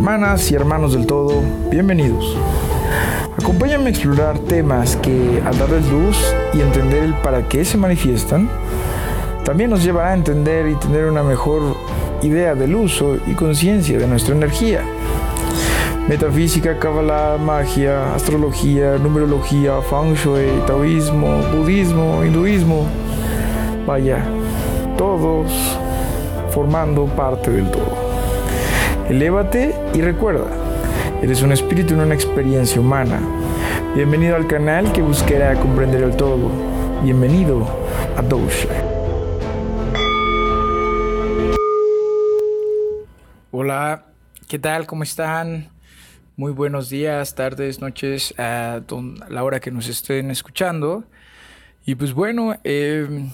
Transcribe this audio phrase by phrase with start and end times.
[0.00, 2.34] Hermanas y hermanos del todo, bienvenidos.
[3.38, 6.16] Acompáñame a explorar temas que, al darles luz
[6.54, 8.48] y entender el para qué se manifiestan,
[9.44, 11.76] también nos llevará a entender y tener una mejor
[12.22, 14.80] idea del uso y conciencia de nuestra energía.
[16.08, 22.86] Metafísica, Kabbalah, magia, astrología, numerología, feng shui, taoísmo, budismo, hinduismo.
[23.86, 24.24] Vaya,
[24.96, 25.52] todos
[26.54, 27.99] formando parte del todo.
[29.10, 30.46] Elévate y recuerda,
[31.20, 33.20] eres un espíritu en una experiencia humana.
[33.96, 36.48] Bienvenido al canal que buscará comprender el todo.
[37.02, 37.66] Bienvenido
[38.16, 38.68] a Dosha.
[43.50, 44.06] Hola,
[44.46, 44.86] ¿qué tal?
[44.86, 45.70] ¿Cómo están?
[46.36, 48.80] Muy buenos días, tardes, noches, a
[49.28, 51.02] la hora que nos estén escuchando.
[51.84, 53.28] Y pues bueno, eh,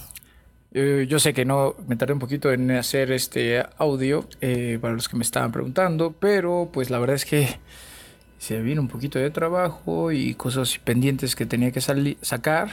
[0.78, 4.92] eh, yo sé que no me tardé un poquito en hacer este audio eh, para
[4.92, 7.48] los que me estaban preguntando, pero pues la verdad es que
[8.36, 12.72] se vino un poquito de trabajo y cosas pendientes que tenía que sacar.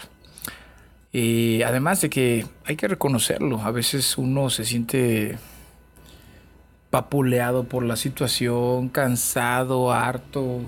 [1.13, 5.37] Y además de que hay que reconocerlo, a veces uno se siente
[6.89, 10.59] papuleado por la situación, cansado, harto,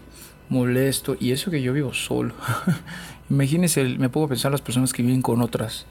[0.47, 2.33] molesto, y eso que yo vivo solo.
[3.29, 5.85] Imagínense, me pongo a pensar las personas que viven con otras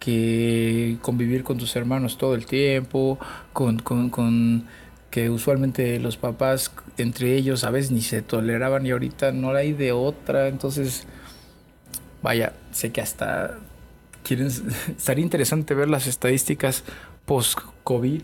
[0.00, 3.18] que convivir con tus hermanos todo el tiempo,
[3.52, 4.66] con, con,
[5.10, 9.72] que usualmente los papás entre ellos a veces ni se toleraban y ahorita no hay
[9.74, 11.06] de otra, entonces
[12.22, 13.58] vaya, sé que hasta
[14.24, 14.48] quieren,
[14.88, 16.82] estaría interesante ver las estadísticas
[17.26, 18.22] post-COVID,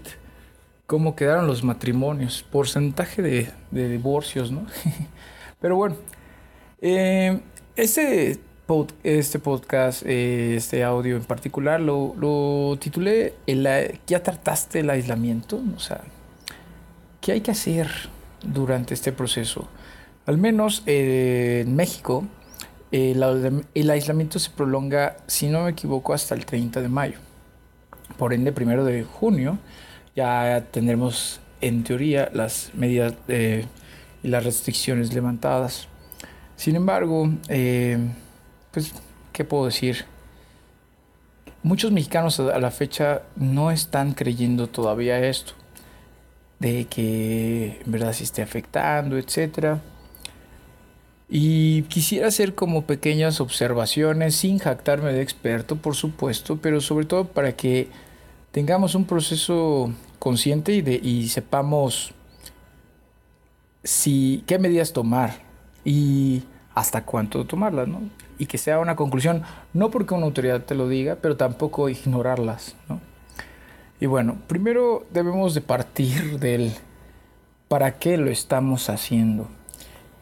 [0.87, 4.67] cómo quedaron los matrimonios, porcentaje de, de divorcios, ¿no?
[5.61, 5.97] Pero bueno,
[6.81, 7.41] eh,
[7.77, 8.39] ese
[9.05, 13.35] este podcast, eh, este audio en particular, lo, titulé
[14.07, 15.61] ¿Ya trataste el aislamiento?
[15.77, 16.01] O sea,
[17.21, 17.89] ¿qué hay que hacer
[18.43, 19.69] durante este proceso?
[20.27, 22.25] Al menos eh, en México,
[22.91, 27.19] el, aislamiento se prolonga, si no me equivoco, hasta el 30 de mayo.
[28.19, 29.59] Por ende, primero de junio
[30.17, 35.87] ya tendremos en teoría las medidas y las restricciones levantadas.
[36.57, 37.99] Sin embargo, eh,
[38.77, 38.93] pues,
[39.33, 40.05] ¿qué puedo decir?
[41.63, 45.55] Muchos mexicanos a la fecha no están creyendo todavía esto,
[46.59, 49.79] de que en verdad se esté afectando, etc.
[51.31, 57.29] Y quisiera hacer como pequeñas observaciones, sin jactarme de experto, por supuesto, pero sobre todo
[57.29, 57.89] para que
[58.51, 62.13] tengamos un proceso consciente y, y sepamos
[63.85, 65.39] si, qué medidas tomar
[65.83, 66.43] y
[66.77, 68.03] hasta cuánto tomarlas, ¿no?
[68.39, 69.43] y que sea una conclusión,
[69.73, 72.77] no porque una autoridad te lo diga, pero tampoco ignorarlas.
[72.89, 73.01] ¿no?
[74.01, 76.73] Y bueno, primero debemos de partir del
[77.69, 79.49] para qué lo estamos haciendo.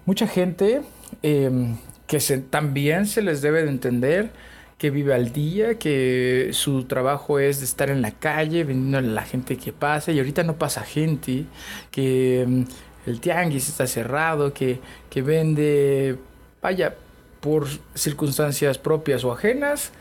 [0.07, 0.83] Mucha gente
[1.23, 1.77] em,
[2.07, 2.19] que
[2.51, 4.31] también se les debe de entender
[4.79, 9.03] que vive al día, que su trabajo es de estar en la calle vendiendo a
[9.03, 11.47] la gente que pasa y ahorita no pasa gente,
[11.91, 12.67] que em,
[13.07, 16.19] el tianguis está cerrado, que, que vende,
[16.65, 16.95] vaya,
[17.43, 19.93] por circunstancias propias o ajenas,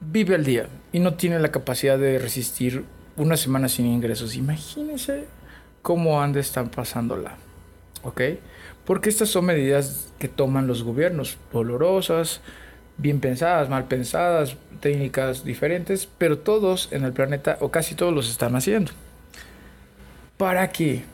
[0.00, 2.84] vive al día y no tiene la capacidad de resistir
[3.18, 4.36] una semana sin ingresos.
[4.36, 5.26] Imagínense
[5.82, 7.36] cómo han de estar pasándola.
[8.02, 8.22] ¿Ok?
[8.86, 12.40] Porque estas son medidas que toman los gobiernos, dolorosas,
[12.96, 18.30] bien pensadas, mal pensadas, técnicas diferentes, pero todos en el planeta, o casi todos los
[18.30, 18.92] están haciendo.
[20.38, 21.04] ¿Para qué?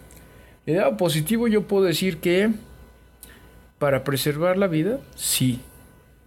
[0.67, 2.53] El lado positivo yo puedo decir que
[3.79, 5.61] para preservar la vida, sí.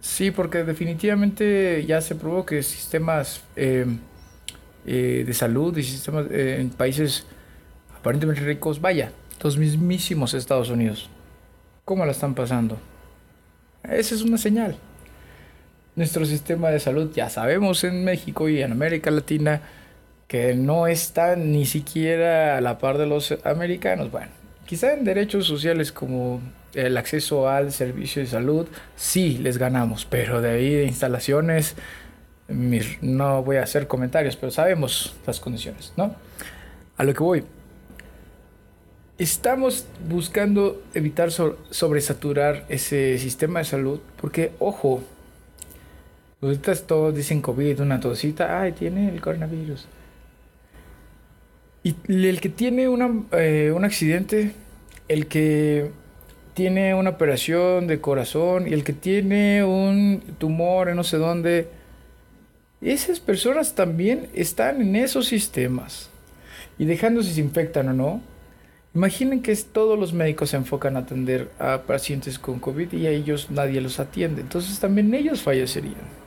[0.00, 3.84] Sí, porque definitivamente ya se probó que sistemas eh,
[4.86, 7.26] eh, de salud y sistemas eh, en países
[7.98, 9.12] aparentemente ricos, vaya,
[9.42, 11.10] los mismísimos Estados Unidos,
[11.84, 12.78] ¿cómo la están pasando?
[13.82, 14.76] Esa es una señal.
[15.96, 19.60] Nuestro sistema de salud, ya sabemos en México y en América Latina,
[20.28, 24.10] que no está ni siquiera a la par de los americanos.
[24.10, 24.28] Bueno,
[24.66, 26.40] quizá en derechos sociales como
[26.74, 31.76] el acceso al servicio de salud, sí les ganamos, pero de ahí de instalaciones,
[32.48, 36.14] no voy a hacer comentarios, pero sabemos las condiciones, ¿no?
[36.96, 37.44] A lo que voy.
[39.18, 45.02] Estamos buscando evitar sobresaturar ese sistema de salud, porque, ojo,
[46.40, 49.86] ahorita todos dicen COVID, una tosita, ay, tiene el coronavirus.
[51.82, 52.84] Y el que tiene
[53.32, 54.52] eh, un accidente,
[55.08, 55.90] el que
[56.54, 61.68] tiene una operación de corazón y el que tiene un tumor en no sé dónde,
[62.80, 66.10] esas personas también están en esos sistemas.
[66.78, 68.20] Y dejando si se infectan o no,
[68.92, 73.10] Imaginen que todos los médicos se enfocan a atender a pacientes con COVID y a
[73.10, 74.42] ellos nadie los atiende.
[74.42, 76.20] Entonces también ellos fallecerían.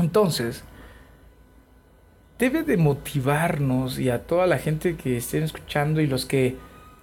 [0.00, 0.64] Entonces,
[2.36, 6.56] debe de motivarnos y a toda la gente que estén escuchando y los que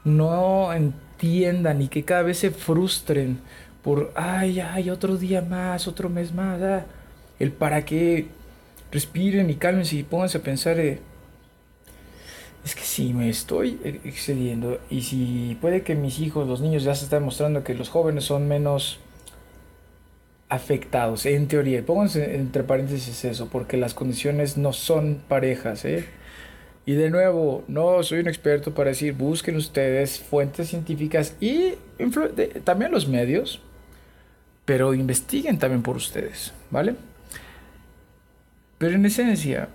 [0.04, 0.74] no
[1.22, 3.40] entiendan y que cada vez se frustren
[3.84, 6.86] por, ay, ay, otro día más, otro mes más, ah,
[7.40, 8.28] el para que
[8.92, 11.00] respiren y cálmense y pónganse a pensar, eh,
[12.64, 16.94] es que si me estoy excediendo y si puede que mis hijos, los niños ya
[16.96, 19.00] se están mostrando que los jóvenes son menos
[20.50, 26.06] afectados, en teoría, pónganse entre paréntesis eso, porque las condiciones no son parejas, ¿eh?
[26.86, 31.76] Y de nuevo, no soy un experto para decir, busquen ustedes fuentes científicas y
[32.64, 33.62] también los medios,
[34.66, 36.96] pero investiguen también por ustedes, ¿vale?
[38.80, 39.70] Pero en esencia,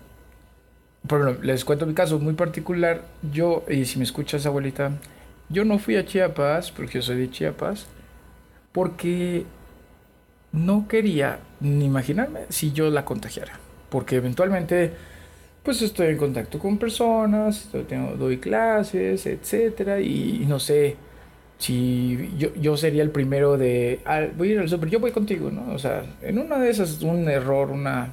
[1.06, 3.02] por ejemplo, les cuento mi caso muy particular.
[3.32, 4.90] Yo, y si me escuchas, abuelita,
[5.48, 7.86] yo no fui a Chiapas, porque yo soy de Chiapas,
[8.72, 9.46] porque
[10.50, 13.60] no quería ni imaginarme si yo la contagiara.
[13.90, 14.92] Porque eventualmente,
[15.66, 17.68] pues estoy en contacto con personas,
[18.16, 20.94] doy clases, etcétera, y, no sé
[21.58, 23.98] si yo, yo, sería el primero de,
[24.36, 25.74] voy a ir al super, yo voy contigo, ¿no?
[25.74, 28.12] O sea, en una de esas, un error, una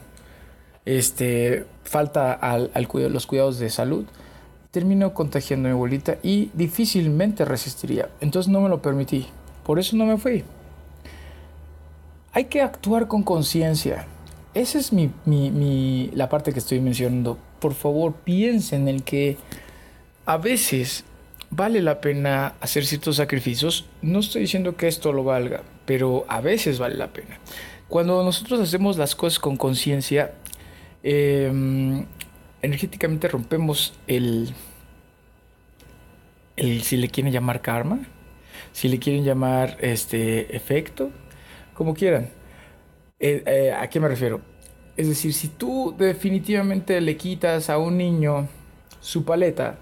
[0.84, 4.06] este, falta al, al los cuidados de salud,
[4.72, 8.10] terminó contagiando a mi abuelita y difícilmente resistiría.
[8.20, 9.28] Entonces no me lo permití.
[9.64, 10.44] Por eso no me fui.
[12.32, 14.08] Hay que actuar con conciencia.
[14.54, 17.38] Esa es mi, mi, mi, la parte que estoy mencionando.
[17.60, 19.38] Por favor, piensen en que
[20.26, 21.06] a veces
[21.50, 23.86] vale la pena hacer ciertos sacrificios.
[24.02, 27.40] No estoy diciendo que esto lo valga, pero a veces vale la pena.
[27.90, 30.34] Cuando nosotros hacemos las cosas con conciencia,
[31.04, 32.06] Em,
[32.62, 34.54] energéticamente rompemos el,
[36.56, 38.00] el, si le quieren llamar karma,
[38.72, 41.12] si le quieren llamar este efecto,
[41.74, 42.30] como quieran.
[43.26, 44.42] Eh, eh, ¿A qué me refiero?
[44.98, 48.50] Es decir, si tú definitivamente le quitas a un niño
[49.00, 49.78] su paleta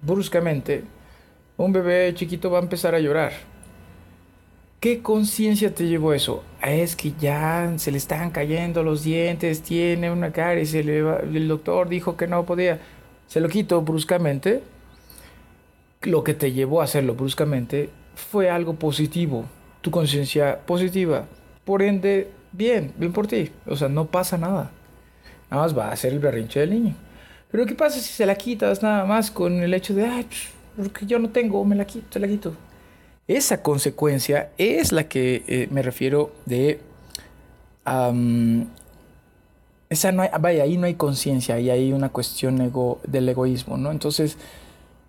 [0.00, 0.84] bruscamente,
[1.56, 3.32] un bebé chiquito va a empezar a llorar
[4.78, 6.44] ¿Qué conciencia te llevó eso?
[6.62, 12.16] Es que ya se le están cayendo los dientes, tiene una caries, el doctor dijo
[12.16, 12.80] que no podía.
[13.26, 14.62] Se lo quito bruscamente.
[16.02, 19.44] Lo que te llevó a hacerlo bruscamente fue algo positivo,
[19.82, 21.26] tu conciencia positiva.
[21.66, 23.50] Por ende, bien, bien por ti.
[23.66, 24.70] O sea, no pasa nada.
[25.50, 26.94] Nada más va a ser el berrinche del niño.
[27.50, 30.26] Pero ¿qué pasa si se la quitas nada más con el hecho de, ay,
[30.76, 32.54] porque yo no tengo, me la quito, se la quito?
[33.26, 36.80] Esa consecuencia es la que eh, me refiero de...
[39.88, 43.76] esa no hay, vaya, ahí no hay conciencia, y hay una cuestión ego, del egoísmo,
[43.76, 43.90] ¿no?
[43.90, 44.36] Entonces,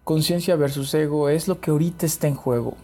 [0.04, 2.76] conciencia versus ego es lo que ahorita está en juego.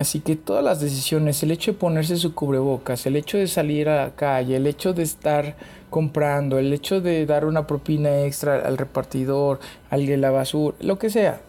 [0.00, 3.86] Así que todas las decisiones, el hecho de ponerse su cubrebocas, el hecho de salir
[3.90, 5.56] a la calle, el hecho de estar
[5.90, 9.60] comprando, el hecho de dar una propina extra al repartidor,
[9.90, 11.42] al de la basura, lo que sea,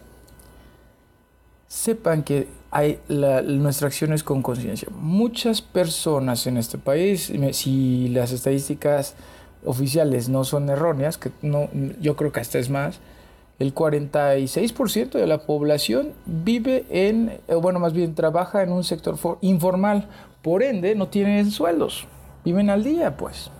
[1.66, 4.88] sepan que hay nuestra acción es con conciencia.
[5.00, 9.14] Muchas personas en este país, si las estadísticas
[9.64, 11.70] oficiales no son erróneas, que no,
[12.02, 13.00] yo creo que hasta es más,
[13.62, 20.08] el 46% de la población vive en, bueno, más bien trabaja en un sector informal,
[20.42, 22.06] por ende no tienen sueldos,
[22.44, 23.50] viven al día, pues,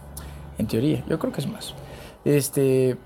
[0.59, 1.75] en teoría, yo creo que es más.
[2.25, 2.97] Este,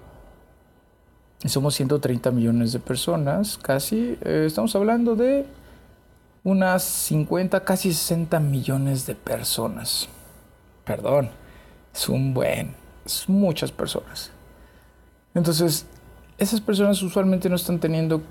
[1.44, 4.16] somos 130 millones de personas, casi.
[4.22, 5.46] Eh, estamos hablando de
[6.44, 10.08] unas 50, casi 60 millones de personas.
[10.84, 11.30] Perdón,
[11.94, 12.74] es un buen,
[13.04, 14.30] es muchas personas.
[15.34, 15.86] Entonces,
[16.38, 18.22] esas personas usualmente no están teniendo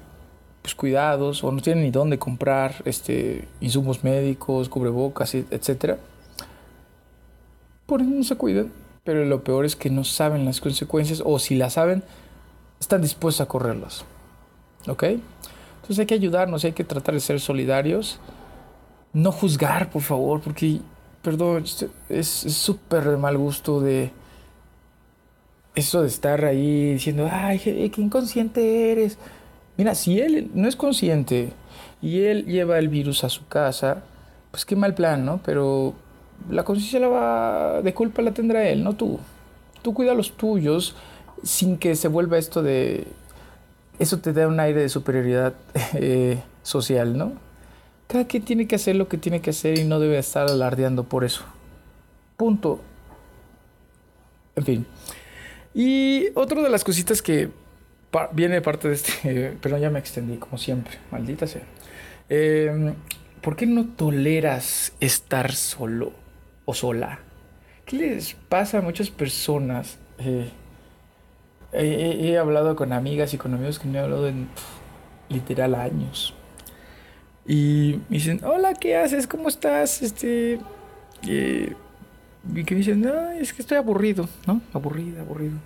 [0.62, 5.98] pues, cuidados o no tienen ni dónde comprar este, insumos médicos, cubrebocas, etc.
[7.86, 8.72] Por eso no se cuidan,
[9.04, 12.04] pero lo peor es que no saben las consecuencias o si las saben,
[12.80, 14.06] están dispuestos a correrlos.
[14.88, 15.04] ¿Ok?
[15.04, 18.20] Entonces hay que ayudarnos, hay que tratar de ser solidarios.
[19.14, 20.80] No juzgar, por favor, porque,
[21.22, 21.64] perdón,
[22.10, 24.12] es súper mal gusto de
[25.76, 29.18] eso de estar ahí diciendo, ay, qué inconsciente eres.
[29.78, 31.52] Mira, si él no es consciente
[32.02, 34.04] y él lleva el virus a su casa,
[34.52, 35.42] pues qué mal plan, ¿no?
[35.44, 35.94] Pero
[36.50, 39.20] la conciencia la va, de culpa la tendrá él, no tú.
[39.82, 40.96] Tú cuida a los tuyos
[41.44, 43.06] sin que se vuelva esto de...
[44.00, 45.54] Eso te da un aire de superioridad
[45.94, 47.34] eh, social, ¿no?
[48.08, 51.04] Cada quien tiene que hacer lo que tiene que hacer y no debe estar alardeando
[51.04, 51.44] por eso.
[52.38, 52.80] Punto.
[54.56, 54.86] En fin.
[55.76, 57.50] Y otra de las cositas que
[58.32, 61.64] viene parte de este, pero ya me extendí como siempre, maldita sea.
[62.30, 62.96] Em,
[63.42, 66.14] ¿Por qué no toleras estar solo
[66.64, 67.20] o sola?
[67.86, 70.00] ¿Qué les pasa a muchas personas?
[70.18, 70.50] Eh,
[71.74, 74.48] he, hablado con amigas y con amigos que me han hablado en
[75.30, 76.34] literal años.
[77.46, 79.28] Y me dicen, hola, ¿qué haces?
[79.28, 80.02] ¿Cómo estás?
[80.02, 80.60] Este,
[82.54, 84.62] y que dicen, no, es que estoy aburrido, ¿no?
[84.74, 85.58] Aburrido, aburrido.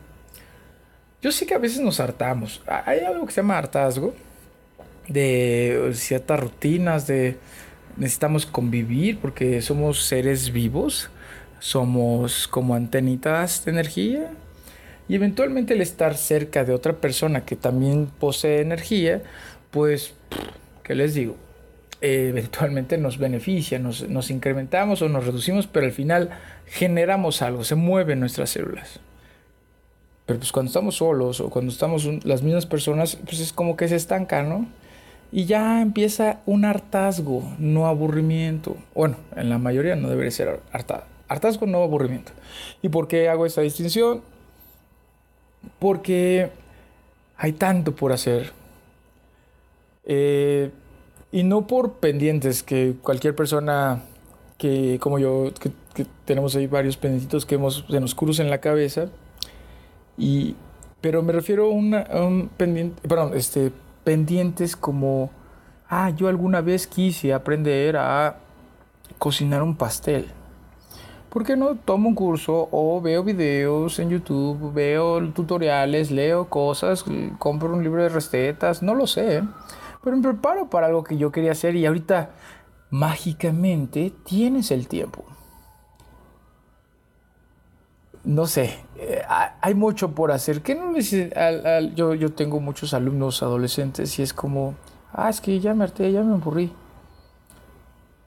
[1.21, 2.61] Yo sé que a veces nos hartamos.
[2.85, 4.13] Hay algo que se llama hartazgo
[5.07, 7.37] de ciertas rutinas, de
[7.97, 11.09] necesitamos convivir porque somos seres vivos,
[11.59, 14.31] somos como antenitas de energía
[15.09, 19.21] y eventualmente el estar cerca de otra persona que también posee energía,
[19.71, 20.13] pues,
[20.83, 21.35] ¿qué les digo?
[22.01, 26.29] eventualmente nos beneficia, nos, nos, incrementamos o nos reducimos, pero al final
[26.69, 28.99] generamos algo, se mueven nuestras células.
[30.25, 33.87] Pero pues cuando estamos solos o cuando estamos las mismas personas, pues es como que
[33.87, 34.67] se estanca, ¿no?
[35.31, 38.77] Y ya empieza un hartazgo, no aburrimiento.
[38.93, 41.05] Bueno, en la mayoría no debería ser hartazgo.
[41.27, 42.31] Hartazgo, no aburrimiento.
[42.81, 44.21] ¿Y por qué hago esta distinción?
[45.77, 46.49] Porque
[47.37, 48.51] hay tanto por hacer.
[50.05, 50.71] Eh,
[51.31, 54.01] y no por pendientes que cualquier persona
[54.57, 55.71] que, como yo, que,
[56.25, 59.07] tenemos ahí varios pendientitos que hemos, se nos cruzan en la cabeza.
[60.17, 60.55] Y,
[61.01, 63.71] pero me refiero a, un pendiente, perdón, este,
[64.03, 65.31] pendientes como,
[65.89, 68.37] ah, yo alguna vez quise aprender a
[69.17, 70.27] cocinar un pastel.
[71.29, 77.05] ¿Por qué no tomo un curso o veo videos en YouTube, veo tutoriales, leo cosas,
[77.37, 78.81] compro un libro de recetas?
[78.81, 79.43] No lo sé.
[80.03, 82.31] Pero me preparo para algo que yo quería hacer y ahorita
[82.89, 85.23] mágicamente tienes el tiempo.
[88.23, 89.21] No sé, eh,
[89.61, 90.61] hay mucho por hacer.
[90.61, 91.01] ¿Qué no me
[91.95, 94.75] yo, yo tengo muchos alumnos adolescentes y es como,
[95.13, 96.71] ah, es que ya me harté, ya me aburrí.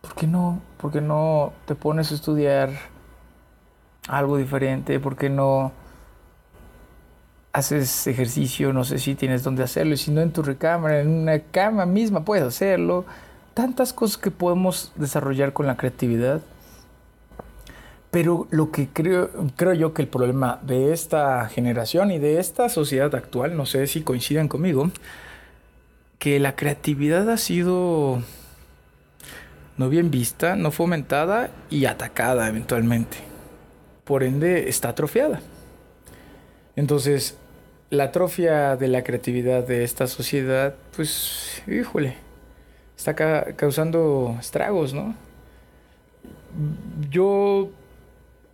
[0.01, 0.61] ¿Por qué no?
[0.79, 2.71] ¿Por qué no te pones a estudiar
[4.09, 4.99] algo diferente?
[4.99, 5.73] ¿Por qué no
[7.53, 11.09] haces ejercicio, no sé si tienes dónde hacerlo, y si no en tu recámara, en
[11.09, 13.05] una cama misma puedes hacerlo.
[13.55, 16.41] Tantas cosas que podemos desarrollar con la creatividad.
[18.13, 22.69] Pero lo que creo, creo yo que el problema de esta generación y de esta
[22.69, 24.91] sociedad actual, no sé si coinciden conmigo,
[26.19, 28.23] que la creatividad ha sido
[29.79, 33.17] no bien vista, no fomentada y atacada eventualmente.
[34.05, 35.41] Por ende, está atrofiada.
[36.77, 37.39] Entonces,
[37.89, 42.17] la atrofia de la creatividad de esta sociedad, pues, híjole,
[42.95, 43.15] está
[43.57, 45.15] causando estragos, ¿no?
[47.11, 47.71] Yo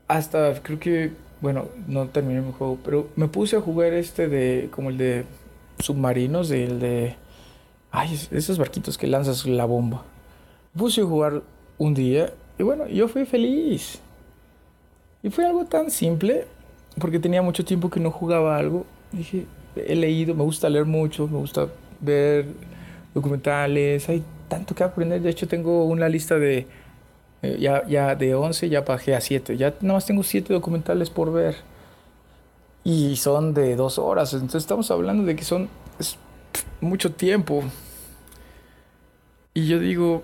[0.09, 4.69] hasta creo que, bueno, no terminé mi juego, pero me puse a jugar este de,
[4.73, 5.25] como el de
[5.79, 7.15] submarinos, el de,
[7.91, 10.05] ay, esos barquitos que lanzas la bomba.
[10.77, 11.43] puse a jugar
[11.79, 14.01] un día y bueno, yo fui feliz.
[15.23, 16.47] Y fue algo tan simple,
[16.99, 19.47] porque tenía mucho tiempo que no jugaba algo dije,
[19.77, 21.69] he leído, me gusta leer mucho, me gusta
[22.01, 22.47] ver
[23.15, 25.21] documentales, hay tanto que aprender.
[25.21, 26.67] De hecho, tengo una lista de,
[27.43, 29.57] eh, ya, ya de 11, ya bajé a 7.
[29.57, 31.57] Ya nada más tengo 7 documentales por ver.
[32.85, 34.33] Y son de dos horas.
[34.33, 35.69] Entonces estamos hablando de que son
[36.81, 37.63] mucho tiempo.
[39.55, 40.23] Y yo digo,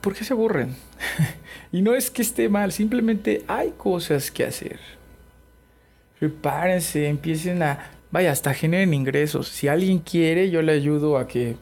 [0.00, 0.76] ¿por qué se aburren?
[1.72, 4.78] y no es que esté mal, simplemente hay cosas que hacer
[6.18, 9.48] prepárense, empiecen a, vaya, hasta generen ingresos.
[9.48, 11.56] Si alguien quiere, yo le ayudo a que...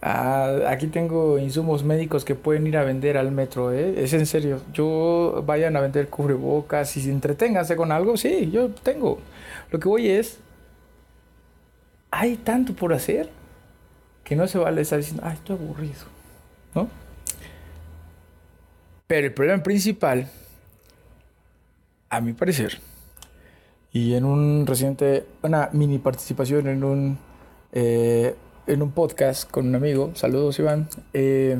[0.00, 4.02] aquí tengo insumos médicos que pueden ir a vender al metro, ¿eh?
[4.02, 4.60] Es en serio.
[4.72, 9.18] Yo vayan a vender cubrebocas y se entreténganse con algo, sí, yo tengo.
[9.70, 10.38] Lo que voy es,
[12.10, 13.28] hay tanto por hacer
[14.24, 16.04] que no se vale estar diciendo, ay, estoy aburrido,
[16.74, 16.88] ¿no?
[19.06, 20.28] Pero el problema principal,
[22.10, 22.78] a mi parecer,
[23.90, 27.18] y en un reciente, una mini participación en un,
[27.72, 28.36] eh,
[28.68, 31.58] en un podcast con un amigo, saludos Iván, eh,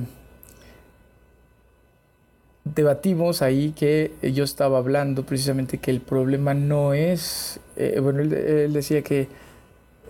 [2.65, 8.73] debatimos ahí que yo estaba hablando precisamente que el problema no es, eh, bueno, él,
[8.73, 9.29] decía que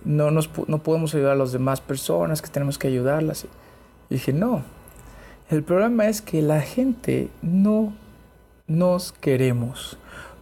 [0.05, 3.47] no, nos, no podemos ayudar a las demás personas, que tenemos que ayudarlas.
[4.11, 4.65] Y dije, no,
[5.51, 7.95] el problema es que la gente no
[8.67, 9.99] nos queremos.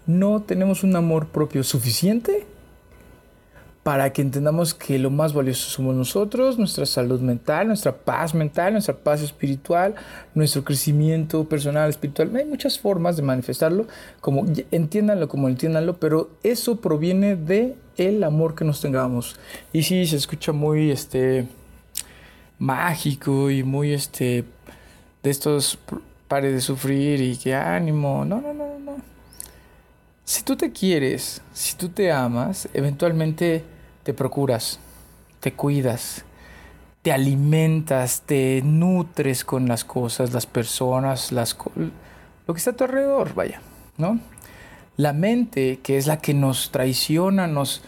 [0.06, 2.46] No tenemos un amor propio suficiente
[3.86, 8.72] para que entendamos que lo más valioso somos nosotros, nuestra salud mental, nuestra paz mental,
[8.72, 9.94] nuestra paz espiritual,
[10.34, 12.34] nuestro crecimiento personal, espiritual.
[12.34, 13.86] Hay muchas formas de manifestarlo,
[14.20, 19.36] como entiéndanlo como entiéndanlo, pero eso proviene de el amor que nos tengamos.
[19.72, 21.46] Y sí, se escucha muy este
[22.58, 24.44] mágico y muy este
[25.22, 25.78] de estos
[26.26, 28.24] pare de sufrir y que ánimo.
[28.24, 28.96] No, no, no, no.
[30.24, 33.75] Si tú te quieres, si tú te amas, eventualmente
[34.06, 34.78] te procuras,
[35.40, 36.24] te cuidas,
[37.02, 41.58] te alimentas, te nutres con las cosas, las personas, las
[42.46, 43.60] lo que está a tu alrededor, vaya,
[43.98, 44.20] ¿no?
[44.96, 47.82] La mente, que es la que nos traiciona, nos,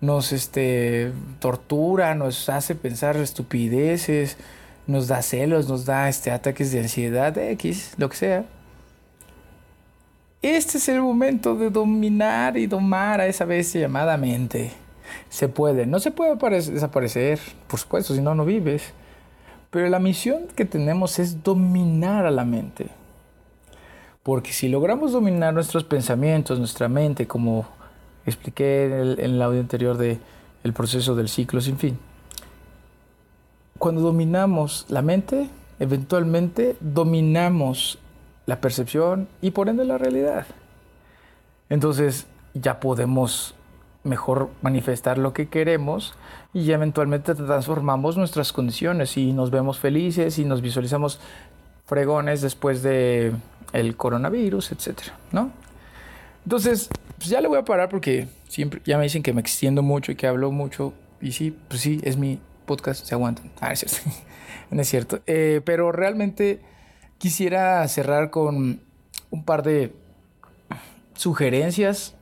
[0.00, 4.38] nos este, tortura, nos hace pensar estupideces,
[4.86, 8.46] nos da celos, nos da este, ataques de ansiedad, X, lo que sea.
[10.40, 14.87] Este es el momento de dominar y domar a esa bestia llamada mente.
[15.28, 18.92] Se puede, no se puede desaparecer, por supuesto, si no, no vives.
[19.70, 22.88] Pero la misión que tenemos es dominar a la mente.
[24.22, 27.66] Porque si logramos dominar nuestros pensamientos, nuestra mente, como
[28.26, 30.20] expliqué en el, audio anterior del
[30.64, 31.98] el proceso del ciclo sin fin,
[33.78, 35.48] cuando dominamos la mente,
[35.78, 37.98] eventualmente dominamos
[38.46, 40.46] la percepción y por ende la realidad.
[41.68, 43.54] Entonces ya podemos
[44.08, 46.14] mejor manifestar lo que queremos
[46.52, 51.20] y eventualmente transformamos nuestras condiciones y nos vemos felices y nos visualizamos
[51.86, 53.32] fregones después de
[53.72, 55.50] el coronavirus, etcétera, ¿no?
[56.44, 59.82] Entonces, pues ya le voy a parar porque siempre ya me dicen que me extiendo
[59.82, 63.50] mucho y que hablo mucho y sí, pues sí, es mi podcast, se aguantan.
[63.60, 63.98] Ah, es cierto.
[64.70, 65.20] no es cierto.
[65.26, 66.60] Eh, pero realmente
[67.18, 68.80] quisiera cerrar con
[69.30, 69.92] un par de
[71.14, 72.14] sugerencias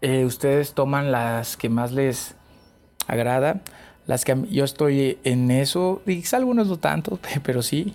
[0.00, 2.34] eh, ustedes toman las que más les
[3.06, 3.60] agrada,
[4.06, 7.94] las que yo estoy en eso, quizá algunos no tanto, pero sí.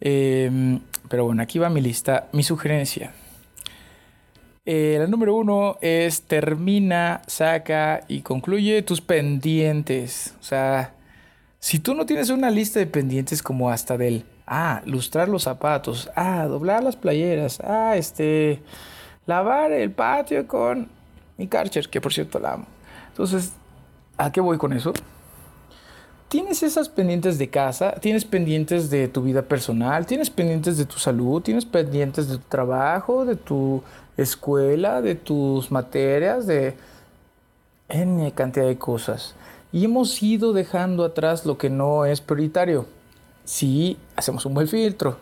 [0.00, 3.12] Em, pero bueno, aquí va mi lista, mi sugerencia.
[4.64, 10.34] Eh, la número uno es termina, saca y concluye tus pendientes.
[10.40, 10.94] O sea,
[11.58, 16.10] si tú no tienes una lista de pendientes como hasta del, ah, lustrar los zapatos,
[16.14, 18.62] ah, doblar las playeras, ah, este,
[19.26, 20.88] lavar el patio con
[21.40, 22.66] mi Karcher, que por cierto la amo.
[23.08, 23.52] Entonces,
[24.18, 24.92] ¿a qué voy con eso?
[26.28, 30.98] Tienes esas pendientes de casa, tienes pendientes de tu vida personal, tienes pendientes de tu
[30.98, 33.82] salud, tienes pendientes de tu trabajo, de tu
[34.18, 36.76] escuela, de tus materias, de
[37.88, 39.34] N cantidad de cosas.
[39.72, 42.84] Y hemos ido dejando atrás lo que no es prioritario.
[43.44, 45.16] Si hacemos un buen filtro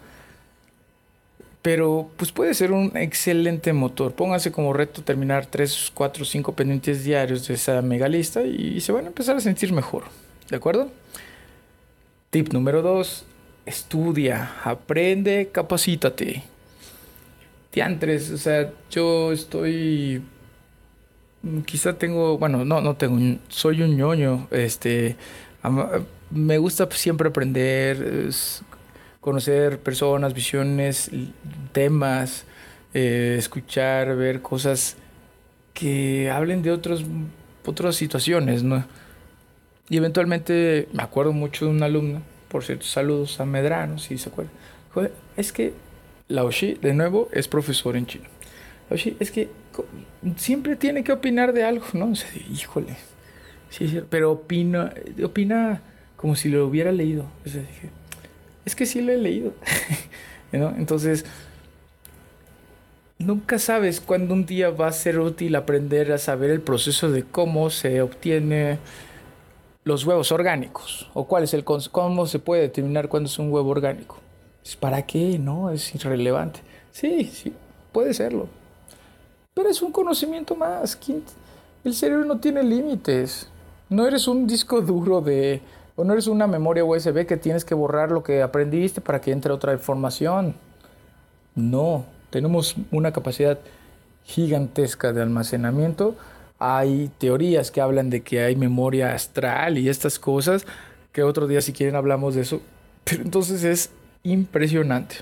[1.62, 4.12] pero pues puede ser un excelente motor.
[4.12, 8.92] Póngase como reto terminar 3, 4, 5 pendientes diarios de esa mega lista y se
[8.92, 10.04] van a empezar a sentir mejor.
[10.48, 10.90] ¿De acuerdo?
[12.30, 13.24] Tip número 2.
[13.66, 16.42] Estudia, aprende, capacítate.
[17.70, 20.22] Tiantres, o sea, yo estoy
[21.66, 25.16] quizá tengo, bueno, no, no tengo, soy un ñoño, este,
[26.30, 28.28] me gusta siempre aprender,
[29.28, 31.10] conocer personas, visiones,
[31.72, 32.46] temas,
[32.94, 34.96] eh, escuchar, ver cosas
[35.74, 37.04] que hablen de otros,
[37.66, 38.86] otras situaciones, ¿no?
[39.90, 44.30] Y eventualmente me acuerdo mucho de una alumna, por cierto, saludos a Medrano, si se
[44.30, 44.50] acuerda.
[45.36, 45.74] es que
[46.28, 48.24] Laoshi, de nuevo, es profesor en chino.
[48.88, 49.50] Laoshi, es que
[50.36, 52.12] siempre tiene que opinar de algo, ¿no?
[52.12, 52.96] O sea, híjole,
[53.68, 55.82] sí, pero opina, opina
[56.16, 57.26] como si lo hubiera leído.
[58.68, 59.52] Es que sí lo he leído.
[60.52, 61.24] Entonces,
[63.18, 67.24] nunca sabes cuándo un día va a ser útil aprender a saber el proceso de
[67.24, 68.78] cómo se obtiene
[69.84, 73.70] los huevos orgánicos o cuál es el cómo se puede determinar cuándo es un huevo
[73.70, 74.18] orgánico.
[74.80, 75.38] ¿Para qué?
[75.38, 76.60] No, es irrelevante.
[76.92, 77.54] Sí, sí,
[77.90, 78.48] puede serlo.
[79.54, 80.98] Pero es un conocimiento más.
[81.84, 83.48] El cerebro no tiene límites.
[83.88, 85.62] No eres un disco duro de
[85.98, 89.32] o no eres una memoria USB que tienes que borrar lo que aprendiste para que
[89.32, 90.54] entre otra información.
[91.56, 93.58] No, tenemos una capacidad
[94.22, 96.14] gigantesca de almacenamiento.
[96.60, 100.66] Hay teorías que hablan de que hay memoria astral y estas cosas,
[101.10, 102.60] que otro día si quieren hablamos de eso.
[103.02, 103.90] Pero entonces es
[104.22, 105.16] impresionante.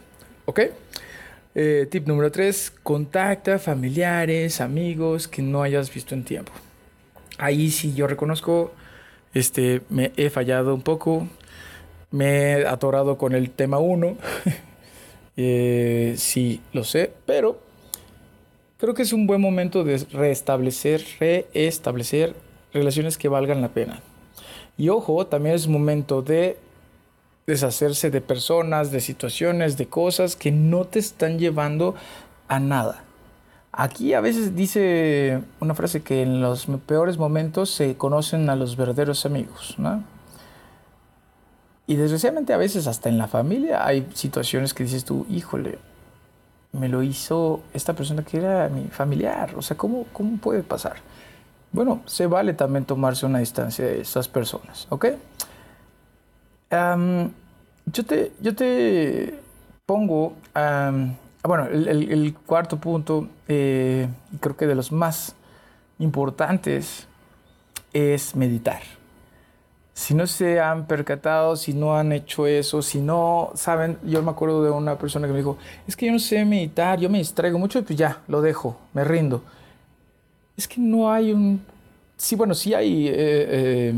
[0.44, 0.60] ¿Ok?
[1.54, 6.52] Eh, tip número 3, contacta familiares, amigos que no hayas visto en tiempo.
[7.38, 8.72] Ahí sí yo reconozco
[9.37, 11.29] este, me he fallado un poco,
[12.11, 14.16] me he atorado con el tema 1,
[15.37, 17.61] eh, sí, lo sé, pero
[18.79, 22.35] creo que es un buen momento de restablecer, reestablecer
[22.72, 24.01] relaciones que valgan la pena.
[24.79, 26.57] Y ojo, también es momento de
[27.46, 31.94] deshacerse de personas, de situaciones, de cosas que no te están llevando
[32.49, 33.05] a nada.
[33.78, 38.74] Aquí a veces dice una frase que en los peores momentos se conocen a los
[38.74, 40.02] verdaderos amigos, ¿no?
[41.86, 45.78] Y desgraciadamente a veces hasta en la familia hay situaciones que dices tú, híjole,
[46.72, 50.96] me lo hizo esta persona que era mi familiar, o sea, ¿cómo, cómo puede pasar?
[51.70, 55.06] Bueno, se vale también tomarse una distancia de estas personas, ¿ok?
[56.70, 59.38] yo, te, yo te
[59.84, 60.34] pongo,
[61.46, 64.09] bueno, el, cuarto punto, eh,
[64.40, 65.35] creo que de los más
[65.98, 67.06] importantes,
[67.92, 68.82] es meditar.
[69.94, 74.30] Si no se han percatado, si no han hecho eso, si no saben, yo me
[74.30, 75.56] acuerdo de una persona que me dijo,
[75.87, 78.78] es que yo no sé meditar, yo me distraigo mucho y pues ya, lo dejo,
[78.92, 79.42] me rindo.
[80.56, 81.64] Es que no hay un...
[82.16, 83.09] Sí, bueno, sí hay...
[83.09, 83.94] Eh, eh,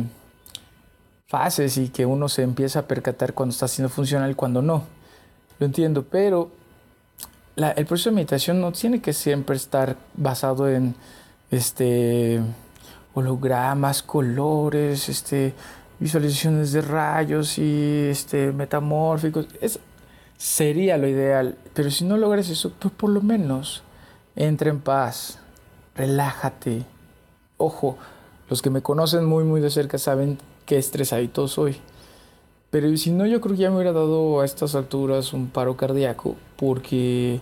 [1.28, 4.84] fases y que uno se empieza a percatar cuando está haciendo funcional y cuando no.
[5.58, 6.50] Lo entiendo, pero
[7.58, 10.94] el proceso de meditación no tiene que siempre estar basado en
[11.50, 12.40] este
[13.14, 15.54] hologramas, colores, este
[15.98, 19.48] visualizaciones de rayos y este metamórficos.
[19.60, 19.80] Es,
[20.36, 23.82] sería lo ideal, pero si no logras eso, pues por lo menos
[24.36, 25.40] entra en paz,
[25.96, 26.84] relájate.
[27.56, 27.98] Ojo,
[28.48, 31.80] los que me conocen muy muy de cerca saben qué estresadito soy.
[32.70, 35.76] Pero si no, yo creo que ya me hubiera dado a estas alturas un paro
[35.76, 37.40] cardíaco, porque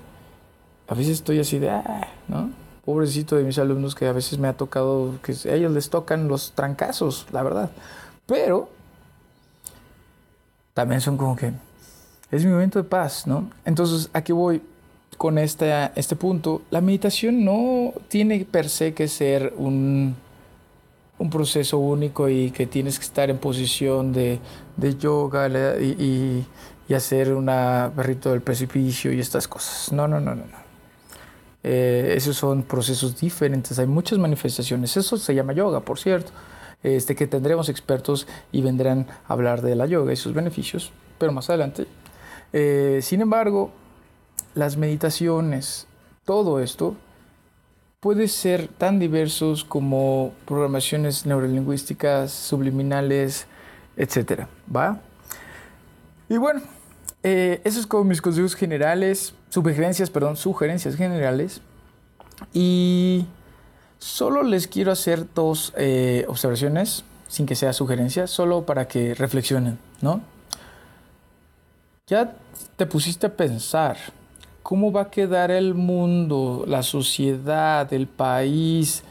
[0.87, 2.51] a veces estoy así de, ah, ¿no?
[2.85, 6.29] Pobrecito de mis alumnos que a veces me ha tocado, que a ellos les tocan
[6.29, 7.71] los trancazos, la verdad.
[8.27, 8.69] Pero
[10.75, 11.53] también son como que,
[12.31, 13.51] es mi momento de paz, ¿no?
[13.65, 14.63] Entonces, aquí voy
[15.17, 16.63] con este, este punto.
[16.71, 20.15] La meditación no tiene per se que ser un
[21.19, 24.39] un proceso único y que tienes que estar en posición de,
[24.77, 25.49] de yoga
[25.81, 26.47] y,
[26.89, 29.93] y, hacer una perrito del precipicio y estas cosas.
[29.93, 30.45] No, no, no, no.
[30.45, 30.67] no.
[31.65, 33.77] Eh, esos son procesos diferentes.
[33.81, 34.97] Hay muchas manifestaciones.
[34.97, 36.31] Eso se llama yoga, por cierto.
[36.85, 41.33] Este, que tendremos expertos y vendrán a hablar de la yoga y sus beneficios, pero
[41.33, 41.87] más adelante.
[42.53, 43.73] Eh, sin embargo,
[44.55, 45.89] las meditaciones,
[46.25, 46.95] todo esto
[48.07, 53.49] puede ser tan diversos como programaciones neurolingüísticas, subliminales,
[53.97, 54.43] etc.
[54.73, 55.01] ¿Va?
[56.29, 56.63] Y bueno,
[57.25, 61.63] eh, esos son como mis consejos generales, sugerencias, perdón, sugerencias generales.
[62.55, 63.27] Y
[63.99, 69.81] solo les quiero hacer dos eh, observaciones, sin que sea sugerencia, solo para que reflexionen,
[70.01, 70.21] ¿no?
[72.07, 72.37] Ya
[72.77, 73.97] te pusiste a pensar
[74.67, 79.05] cómo va a quedar el mundo, la sociedad, el país,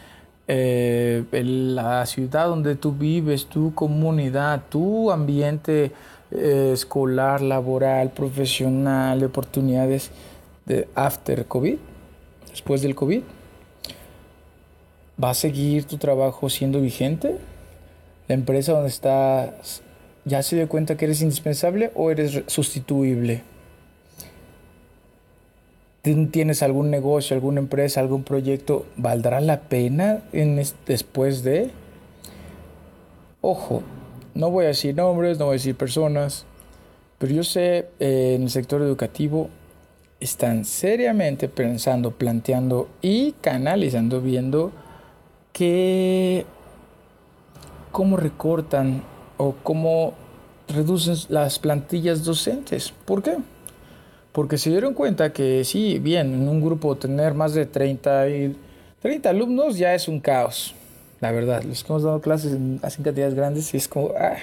[0.50, 5.94] eh, la ciudad donde tú vives, tu comunidad, tu ambiente
[6.32, 10.12] eh, escolar, laboral, profesional, de oportunidades
[10.66, 11.78] de after COVID,
[12.50, 13.22] después del COVID.
[15.24, 17.38] ¿Va a seguir tu trabajo siendo vigente?
[18.28, 19.82] ¿La empresa donde estás
[20.26, 23.55] ya se dio cuenta que eres indispensable o eres sustituible?
[26.32, 31.72] Tienes algún negocio, alguna empresa, algún proyecto, ¿valdrá la pena en después de?
[33.42, 33.82] Ojo,
[34.36, 36.46] no voy a decir nombres, no voy a decir personas,
[37.18, 39.50] pero yo sé eh, en el sector educativo
[40.20, 44.72] están seriamente pensando, planteando y canalizando, viendo
[45.54, 46.46] que
[47.92, 49.04] cómo recortan
[49.38, 50.14] o cómo
[50.68, 52.94] reducen las plantillas docentes.
[53.06, 53.38] ¿Por qué?
[54.36, 58.56] Porque se dieron cuenta que sí, bien, en un grupo tener más de 30, y
[59.02, 60.76] 30 alumnos ya es un caos,
[61.22, 61.64] la verdad.
[61.64, 64.36] Los que hemos dado clases en, así cantidades grandes y es como, ah.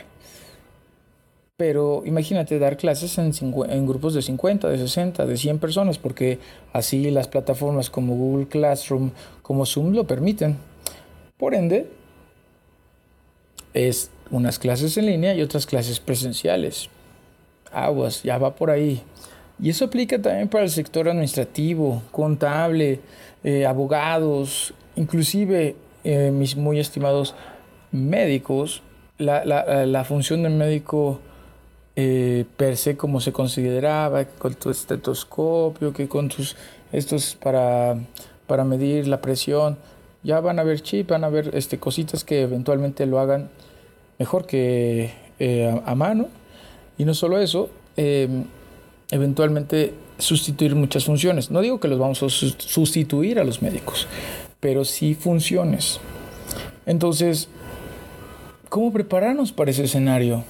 [1.59, 3.33] Pero imagínate dar clases en,
[3.69, 6.39] en grupos de 50, de 60, de 100 personas, porque
[6.73, 9.11] así las plataformas como Google Classroom,
[9.43, 10.57] como Zoom lo permiten.
[11.37, 11.87] Por ende,
[13.75, 16.89] es unas clases en línea y otras clases presenciales.
[17.71, 19.03] Aguas, ya va por ahí.
[19.61, 23.01] Y eso aplica también para el sector administrativo, contable,
[23.45, 27.35] eh, abogados, inclusive eh, mis muy estimados
[27.91, 28.83] médicos.
[29.19, 31.21] La, la, la función del médico
[31.95, 36.57] eh, per se como se consideraba, con tu estetoscopio, que con tus
[36.91, 37.97] estos para,
[38.47, 39.77] para medir la presión,
[40.23, 43.51] ya van a haber chip, van a haber este, cositas que eventualmente lo hagan
[44.19, 45.13] mejor que
[45.85, 46.29] a, a, mano.
[46.99, 47.71] Y no solo eso,
[49.13, 51.51] eventualmente sustituir muchas funciones.
[51.51, 54.09] No digo que los vamos a sustituir a los médicos,
[54.59, 56.01] pero sí funciones.
[56.87, 57.49] Entonces,
[58.69, 60.45] cómo prepararnos para ese escenario.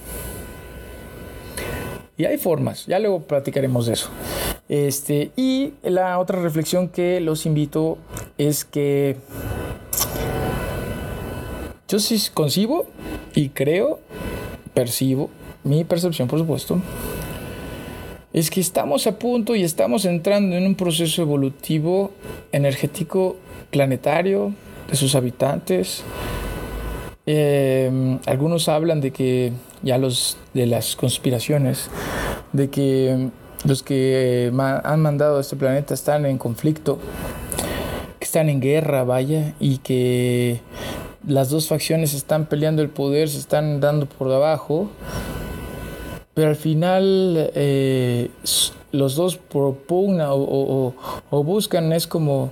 [2.17, 4.09] Y hay formas, ya luego platicaremos de eso.
[4.69, 7.97] Este, y la otra reflexión que los invito
[8.37, 9.17] es que
[11.89, 12.85] yo sí concibo
[13.35, 13.99] y creo,
[14.73, 15.29] percibo,
[15.65, 16.81] mi percepción por supuesto,
[18.33, 22.11] es que estamos a punto y estamos entrando en un proceso evolutivo
[22.51, 23.37] energético
[23.69, 24.53] planetario
[24.89, 26.03] de sus habitantes.
[27.27, 31.89] Em, algunos hablan de que ya los de las conspiraciones,
[32.51, 33.29] de que
[33.65, 34.51] los que
[34.83, 36.99] han mandado a este planeta están en conflicto,
[38.19, 40.59] que están en guerra, vaya, y que
[41.27, 44.89] las dos facciones están peleando el poder, se están dando por debajo,
[46.33, 48.29] pero al final eh,
[48.91, 50.93] los dos propugnan o,
[51.31, 52.51] buscan es como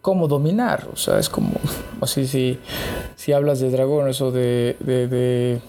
[0.00, 1.52] cómo dominar, o sea, es como,
[2.00, 2.58] así si,
[3.16, 5.60] si hablas de dragones o de, de, de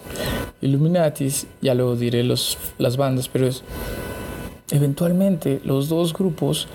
[0.62, 3.64] Illuminatis, ya lo diré los, las bandas, pero es
[4.72, 6.68] eventualmente los dos grupos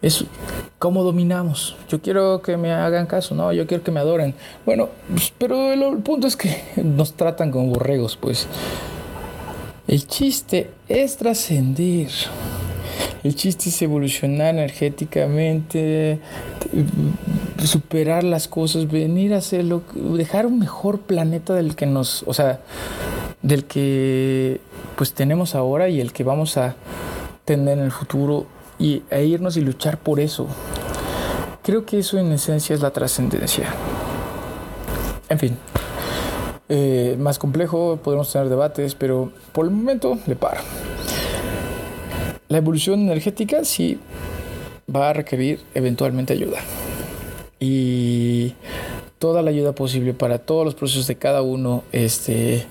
[0.00, 0.24] es
[0.78, 1.76] cómo dominamos.
[1.88, 4.34] Yo quiero que me hagan caso, no, yo quiero que me adoren.
[4.64, 8.48] Bueno, pues, pero el, punto es que nos tratan como borregos, pues.
[9.92, 12.08] El chiste es trascender.
[13.22, 16.18] El chiste es evolucionar energéticamente,
[17.62, 19.82] superar las cosas, venir a hacerlo,
[20.16, 22.60] dejar un mejor planeta del que nos, o sea,
[23.42, 24.62] del que
[24.96, 26.74] pues tenemos ahora y el que vamos a
[27.44, 28.46] tener en el futuro
[28.78, 30.46] y e irnos y luchar por eso.
[31.62, 33.66] Creo que eso en esencia es la trascendencia.
[35.28, 35.58] En fin,
[36.74, 40.62] eh, más complejo, podemos tener debates, pero por el momento le paro.
[42.48, 44.00] La evolución energética sí
[44.88, 46.60] va a requerir eventualmente ayuda.
[47.60, 48.54] Y
[49.18, 52.64] toda la ayuda posible para todos los procesos de cada uno, este,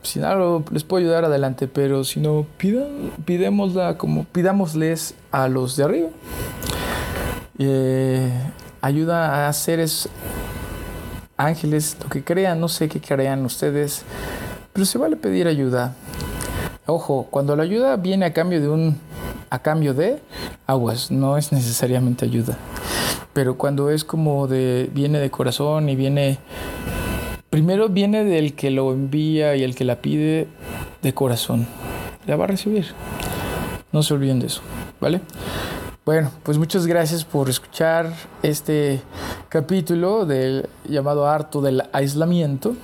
[0.00, 5.76] si algo les puedo ayudar adelante, pero si no, pidan, pidémosla como pidámosles a los
[5.76, 6.08] de arriba.
[7.58, 8.32] Eh,
[8.80, 10.08] ayuda a seres
[11.46, 14.02] ángeles, lo que crean, no sé qué crean ustedes,
[14.72, 15.94] pero se vale pedir ayuda.
[16.86, 18.98] Ojo, cuando la ayuda viene a cambio de un
[19.50, 20.20] a cambio de
[20.66, 22.56] aguas, no es necesariamente ayuda.
[23.32, 26.38] Pero cuando es como de viene de corazón y viene
[27.50, 30.46] Primero viene del que lo envía y el que la pide
[31.02, 31.66] de corazón.
[32.28, 32.86] La va a recibir.
[33.90, 34.62] No se olviden de eso,
[35.00, 35.20] ¿vale?
[36.04, 38.12] Bueno, pues muchas gracias por escuchar
[38.44, 39.02] este
[39.50, 42.76] capítulo del llamado harto del aislamiento.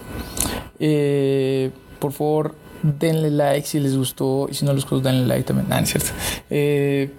[0.80, 5.44] Eh, por favor, denle like si les gustó y si no les gustó, denle like
[5.44, 5.72] también.
[5.72, 6.10] Ah, es cierto.
[6.50, 7.12] Eh,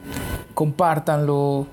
[0.53, 1.65] compártanlo,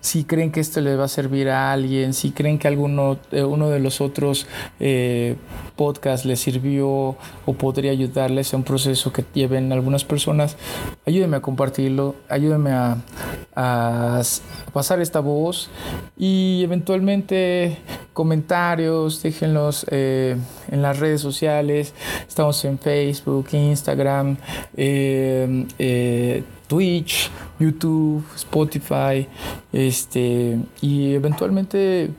[0.00, 3.42] si creen que esto le va a servir a alguien, si creen que alguno eh,
[3.42, 4.46] uno de los otros
[4.78, 5.36] eh,
[5.76, 10.56] podcasts les sirvió o podría ayudarles a un proceso que lleven algunas personas,
[11.04, 12.98] ayúdenme a compartirlo, ayúdenme a,
[14.72, 15.68] pasar esta voz
[16.16, 17.78] y eventualmente
[18.12, 20.36] comentarios, déjenlos eh,
[20.70, 21.92] en las redes sociales,
[22.28, 24.36] estamos en Facebook, Instagram,
[26.68, 29.26] Twitch, YouTube, Spotify,
[29.72, 32.10] este, y eventualmente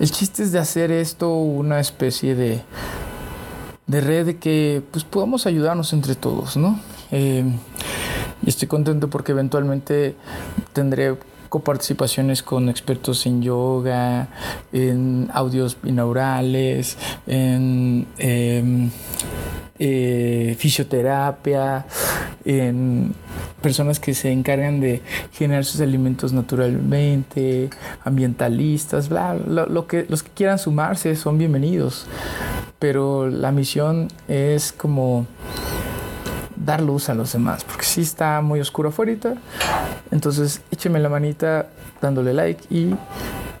[0.00, 2.62] el chiste es de hacer esto una especie de,
[3.86, 6.80] de red que pues podamos ayudarnos entre todos, ¿no?
[7.12, 7.44] Eh,
[8.42, 10.16] y estoy contento porque eventualmente
[10.72, 11.16] tendré
[11.50, 14.28] coparticipaciones con expertos en yoga,
[14.72, 18.90] en audios binaurales, en em,
[19.82, 21.86] eh, fisioterapia,
[22.44, 23.14] en
[23.62, 25.00] personas que se encargan de
[25.32, 27.70] generar sus alimentos naturalmente,
[28.04, 32.06] ambientalistas, bla, lo, que, los que quieran sumarse son bienvenidos.
[32.78, 35.26] Pero la misión es como
[36.56, 39.12] dar luz a los demás, porque si está muy oscuro afuera.
[40.10, 41.68] Entonces, écheme la manita
[42.02, 42.94] dándole like y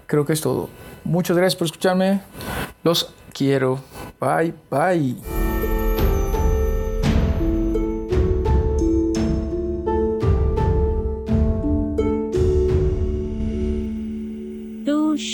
[0.06, 0.68] creo que es todo.
[1.04, 2.20] Muchas gracias por escucharme.
[2.84, 3.80] Los quiero.
[4.20, 5.49] Bye, bye.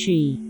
[0.06, 0.45] G.